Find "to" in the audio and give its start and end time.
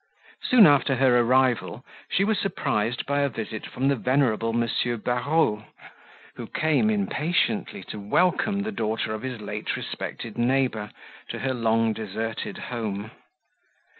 7.83-7.99, 11.29-11.37